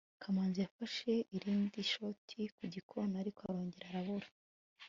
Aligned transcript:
kamanzi 0.21 0.59
yafashe 0.63 1.11
irindi 1.37 1.79
shoti 1.91 2.39
ku 2.55 2.63
gikona, 2.73 3.13
ariko 3.23 3.39
arongera 3.49 3.85
arabura 3.89 4.27